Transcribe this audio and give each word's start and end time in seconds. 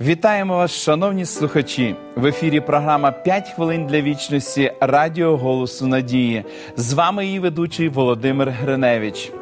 Вітаємо 0.00 0.56
вас, 0.56 0.70
шановні 0.70 1.24
слухачі! 1.24 1.96
В 2.16 2.26
ефірі 2.26 2.60
програма 2.60 3.14
«5 3.26 3.54
хвилин 3.54 3.86
для 3.86 4.00
вічності 4.00 4.72
Радіо 4.80 5.36
Голосу 5.36 5.86
Надії. 5.86 6.44
З 6.76 6.92
вами 6.92 7.26
її 7.26 7.38
ведучий 7.38 7.88
Володимир 7.88 8.50
Гриневич. 8.50 9.32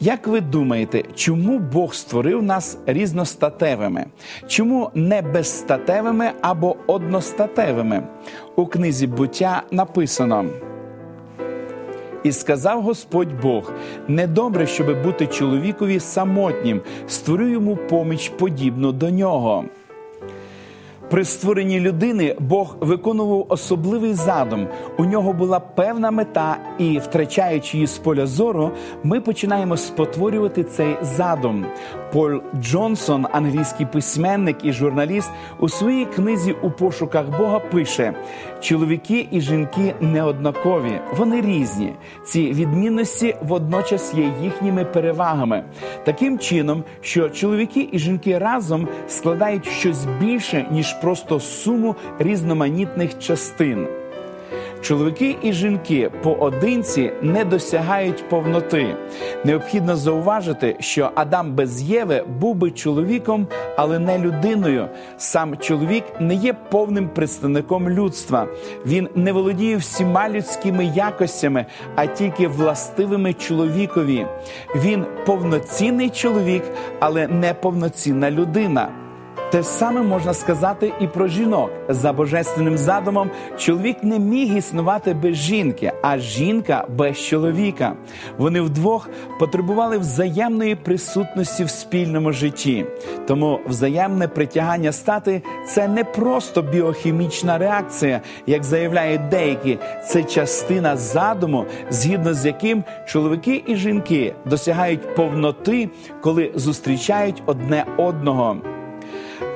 Як 0.00 0.26
ви 0.26 0.40
думаєте, 0.40 1.02
чому 1.14 1.58
Бог 1.58 1.94
створив 1.94 2.42
нас 2.42 2.78
різностатевими? 2.86 4.06
Чому 4.48 4.90
не 4.94 5.22
безстатевими 5.22 6.30
або 6.40 6.76
одностатевими? 6.86 8.02
У 8.56 8.66
книзі 8.66 9.06
буття 9.06 9.62
написано. 9.70 10.44
І 12.26 12.32
сказав 12.32 12.82
Господь 12.82 13.40
Бог: 13.42 13.72
недобре, 14.08 14.66
щоби 14.66 14.94
бути 14.94 15.26
чоловікові 15.26 16.00
самотнім, 16.00 16.80
створю 17.08 17.48
йому 17.48 17.76
поміч 17.76 18.28
подібну 18.28 18.92
до 18.92 19.10
нього. 19.10 19.64
При 21.10 21.24
створенні 21.24 21.80
людини 21.80 22.36
Бог 22.40 22.76
виконував 22.80 23.46
особливий 23.48 24.14
задум. 24.14 24.68
У 24.98 25.04
нього 25.04 25.32
була 25.32 25.60
певна 25.60 26.10
мета, 26.10 26.56
і, 26.78 26.98
втрачаючи 26.98 27.76
її 27.76 27.86
з 27.86 27.98
поля 27.98 28.26
зору, 28.26 28.70
ми 29.02 29.20
починаємо 29.20 29.76
спотворювати 29.76 30.64
цей 30.64 30.96
задум. 31.02 31.66
Поль 32.16 32.40
Джонсон, 32.60 33.26
англійський 33.32 33.86
письменник 33.86 34.56
і 34.62 34.72
журналіст, 34.72 35.30
у 35.60 35.68
своїй 35.68 36.06
книзі 36.06 36.52
у 36.62 36.70
пошуках 36.70 37.38
Бога 37.38 37.58
пише: 37.58 38.14
чоловіки 38.60 39.28
і 39.30 39.40
жінки 39.40 39.94
неоднакові, 40.00 41.00
вони 41.16 41.40
різні. 41.40 41.92
Ці 42.24 42.52
відмінності 42.52 43.36
водночас 43.42 44.14
є 44.14 44.32
їхніми 44.42 44.84
перевагами, 44.84 45.64
таким 46.04 46.38
чином, 46.38 46.84
що 47.00 47.28
чоловіки 47.28 47.88
і 47.92 47.98
жінки 47.98 48.38
разом 48.38 48.88
складають 49.08 49.66
щось 49.66 50.06
більше 50.20 50.68
ніж 50.70 50.92
просто 50.92 51.40
суму 51.40 51.96
різноманітних 52.18 53.18
частин. 53.18 53.86
Чоловіки 54.80 55.36
і 55.42 55.52
жінки 55.52 56.10
поодинці 56.22 57.12
не 57.22 57.44
досягають 57.44 58.28
повноти. 58.28 58.96
Необхідно 59.44 59.96
зауважити, 59.96 60.76
що 60.80 61.10
Адам 61.14 61.54
без 61.54 61.82
Єви 61.82 62.24
був 62.40 62.56
би 62.56 62.70
чоловіком, 62.70 63.46
але 63.76 63.98
не 63.98 64.18
людиною. 64.18 64.88
Сам 65.16 65.56
чоловік 65.56 66.04
не 66.20 66.34
є 66.34 66.52
повним 66.52 67.08
представником 67.08 67.90
людства. 67.90 68.48
Він 68.86 69.08
не 69.14 69.32
володіє 69.32 69.76
всіма 69.76 70.28
людськими 70.28 70.84
якостями, 70.84 71.66
а 71.94 72.06
тільки 72.06 72.48
властивими 72.48 73.32
чоловікові. 73.32 74.26
Він 74.76 75.04
повноцінний 75.26 76.10
чоловік, 76.10 76.62
але 77.00 77.28
не 77.28 77.54
повноцінна 77.54 78.30
людина. 78.30 79.05
Те 79.50 79.62
саме 79.62 80.02
можна 80.02 80.34
сказати 80.34 80.92
і 81.00 81.06
про 81.06 81.28
жінок. 81.28 81.70
За 81.88 82.12
божественним 82.12 82.78
задумом 82.78 83.30
чоловік 83.58 83.96
не 84.02 84.18
міг 84.18 84.56
існувати 84.56 85.14
без 85.14 85.34
жінки, 85.34 85.92
а 86.02 86.18
жінка 86.18 86.86
без 86.88 87.18
чоловіка. 87.26 87.92
Вони 88.38 88.60
вдвох 88.60 89.10
потребували 89.38 89.98
взаємної 89.98 90.74
присутності 90.74 91.64
в 91.64 91.70
спільному 91.70 92.32
житті. 92.32 92.86
Тому 93.26 93.60
взаємне 93.66 94.28
притягання 94.28 94.92
стати 94.92 95.42
це 95.66 95.88
не 95.88 96.04
просто 96.04 96.62
біохімічна 96.62 97.58
реакція, 97.58 98.20
як 98.46 98.64
заявляють 98.64 99.28
деякі. 99.28 99.78
Це 100.08 100.24
частина 100.24 100.96
задуму, 100.96 101.64
згідно 101.90 102.34
з 102.34 102.46
яким 102.46 102.84
чоловіки 103.06 103.62
і 103.66 103.76
жінки 103.76 104.34
досягають 104.44 105.14
повноти, 105.14 105.88
коли 106.20 106.52
зустрічають 106.54 107.42
одне 107.46 107.84
одного. 107.96 108.56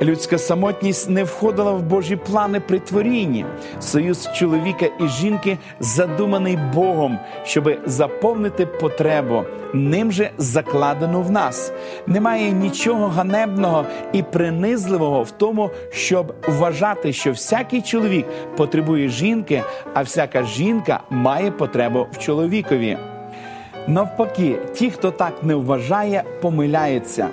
Людська 0.03 0.39
самотність 0.39 1.11
не 1.11 1.25
входила 1.25 1.73
в 1.73 1.83
Божі 1.83 2.17
плани 2.17 2.61
при 2.61 2.79
творінні. 2.79 3.45
Союз 3.81 4.29
чоловіка 4.35 4.87
і 5.01 5.09
жінки 5.09 5.59
задуманий 5.81 6.59
Богом, 6.75 7.19
щоб 7.45 7.71
заповнити 7.87 8.67
потребу. 8.67 9.45
Ним 9.75 10.13
же 10.13 10.31
закладено 10.39 11.23
в 11.23 11.31
нас. 11.31 11.73
Немає 12.07 12.53
нічого 12.53 13.07
ганебного 13.07 13.85
і 14.13 14.23
принизливого 14.23 15.23
в 15.23 15.31
тому, 15.31 15.71
щоб 15.91 16.35
вважати, 16.49 17.13
що 17.13 17.33
всякий 17.33 17.83
чоловік 17.83 18.27
потребує 18.57 19.09
жінки, 19.09 19.63
а 19.95 20.03
всяка 20.03 20.45
жінка 20.45 21.01
має 21.11 21.51
потребу 21.51 22.07
в 22.13 22.19
чоловікові. 22.19 22.99
Навпаки, 23.89 24.59
ті, 24.75 24.91
хто 24.91 25.11
так 25.11 25.33
не 25.43 25.55
вважає, 25.55 26.25
помиляється. 26.41 27.29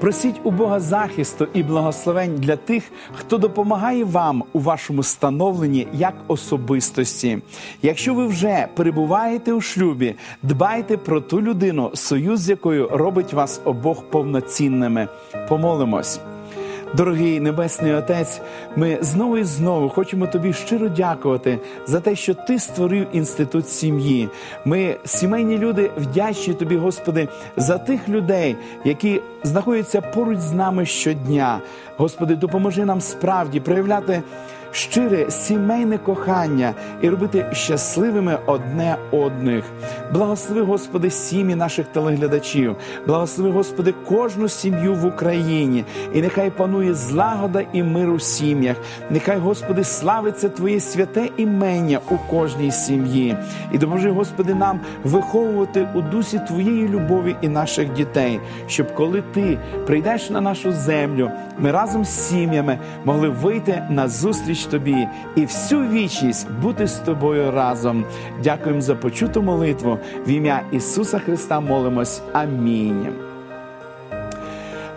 Просіть 0.00 0.40
у 0.44 0.50
Бога 0.50 0.80
захисту 0.80 1.46
і 1.54 1.62
благословень 1.62 2.36
для 2.36 2.56
тих, 2.56 2.84
хто 3.12 3.38
допомагає 3.38 4.04
вам 4.04 4.44
у 4.52 4.60
вашому 4.60 5.02
становленні 5.02 5.88
як 5.92 6.14
особистості. 6.28 7.38
Якщо 7.82 8.14
ви 8.14 8.26
вже 8.26 8.66
перебуваєте 8.74 9.52
у 9.52 9.60
шлюбі, 9.60 10.14
дбайте 10.42 10.96
про 10.96 11.20
ту 11.20 11.42
людину, 11.42 11.90
союз 11.94 12.40
з 12.40 12.48
якою 12.48 12.88
робить 12.88 13.32
вас 13.32 13.60
обох 13.64 14.10
повноцінними. 14.10 15.08
Помолимось. 15.48 16.20
Дорогий 16.96 17.40
Небесний 17.40 17.92
Отець, 17.92 18.40
ми 18.76 18.98
знову 19.00 19.38
і 19.38 19.44
знову 19.44 19.88
хочемо 19.88 20.26
тобі 20.26 20.52
щиро 20.52 20.88
дякувати 20.88 21.58
за 21.86 22.00
те, 22.00 22.16
що 22.16 22.34
ти 22.34 22.58
створив 22.58 23.06
інститут 23.12 23.68
сім'ї. 23.68 24.28
Ми, 24.64 24.96
сімейні 25.04 25.58
люди, 25.58 25.90
вдячні 25.96 26.54
тобі, 26.54 26.76
Господи, 26.76 27.28
за 27.56 27.78
тих 27.78 28.08
людей, 28.08 28.56
які 28.84 29.20
знаходяться 29.42 30.00
поруч 30.00 30.38
з 30.38 30.52
нами 30.52 30.86
щодня. 30.86 31.60
Господи, 31.96 32.36
допоможи 32.36 32.84
нам 32.84 33.00
справді 33.00 33.60
проявляти 33.60 34.22
щире 34.74 35.30
сімейне 35.30 35.98
кохання 35.98 36.74
і 37.02 37.08
робити 37.08 37.46
щасливими 37.52 38.38
одне 38.46 38.96
одних. 39.10 39.64
Благослови, 40.12 40.62
Господи, 40.62 41.10
сім'ї 41.10 41.56
наших 41.56 41.86
телеглядачів, 41.86 42.76
благослови, 43.06 43.50
Господи, 43.50 43.94
кожну 44.08 44.48
сім'ю 44.48 44.94
в 44.94 45.06
Україні, 45.06 45.84
і 46.14 46.22
нехай 46.22 46.50
панує 46.50 46.94
злагода 46.94 47.62
і 47.72 47.82
мир 47.82 48.10
у 48.10 48.18
сім'ях. 48.18 48.76
Нехай, 49.10 49.38
Господи, 49.38 49.84
славиться 49.84 50.48
Твоє 50.48 50.80
святе 50.80 51.28
імення 51.36 52.00
у 52.10 52.16
кожній 52.30 52.70
сім'ї. 52.70 53.36
І 53.72 53.78
допоможи, 53.78 54.10
Господи, 54.10 54.54
нам 54.54 54.80
виховувати 55.04 55.88
у 55.94 56.00
дусі 56.00 56.40
Твоєї 56.48 56.88
любові 56.88 57.36
і 57.40 57.48
наших 57.48 57.92
дітей, 57.92 58.40
щоб 58.66 58.94
коли 58.94 59.22
Ти 59.34 59.58
прийдеш 59.86 60.30
на 60.30 60.40
нашу 60.40 60.72
землю, 60.72 61.30
ми 61.58 61.70
разом 61.70 62.04
з 62.04 62.28
сім'ями 62.28 62.78
могли 63.04 63.28
вийти 63.28 63.82
на 63.90 64.08
зустріч 64.08 64.63
тобі 64.66 65.08
і 65.36 65.40
всю 65.40 65.88
вічність 65.88 66.50
бути 66.62 66.86
з 66.86 66.94
тобою 66.94 67.50
разом. 67.50 68.04
Дякуємо 68.42 68.80
за 68.80 68.94
почуту 68.94 69.42
молитву. 69.42 69.98
В 70.26 70.30
ім'я 70.30 70.60
Ісуса 70.72 71.18
Христа 71.18 71.60
молимось. 71.60 72.22
Амінь. 72.32 73.06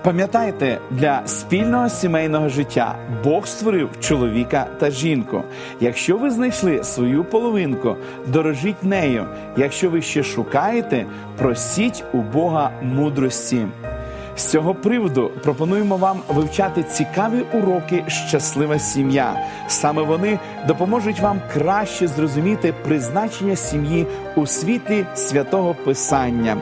Пам'ятайте, 0.08 0.80
для 0.92 1.28
спільного 1.28 1.90
сімейного 1.90 2.50
життя 2.50 2.96
Бог 3.24 3.48
створив 3.48 3.90
чоловіка 4.00 4.68
та 4.80 4.92
жінку. 4.92 5.44
Якщо 5.80 6.18
ви 6.18 6.30
знайшли 6.30 6.84
свою 6.84 7.24
половинку, 7.24 7.96
дорожіть 8.28 8.84
нею. 8.84 9.26
Якщо 9.58 9.90
ви 9.90 10.02
ще 10.02 10.24
шукаєте, 10.24 11.06
просіть 11.38 12.04
у 12.14 12.18
Бога 12.18 12.72
мудрості. 12.82 13.66
З 14.38 14.46
цього 14.46 14.76
приводу 14.76 15.32
пропонуємо 15.44 15.98
вам 15.98 16.22
вивчати 16.28 16.84
цікаві 16.84 17.44
уроки 17.54 18.04
Щаслива 18.08 18.80
сім'я. 18.80 19.48
Саме 19.68 20.02
вони 20.02 20.40
допоможуть 20.68 21.20
вам 21.20 21.42
краще 21.54 22.08
зрозуміти 22.08 22.74
призначення 22.84 23.56
сім'ї 23.56 24.08
у 24.36 24.46
світлі 24.46 25.06
святого 25.16 25.76
Писання. 25.86 26.58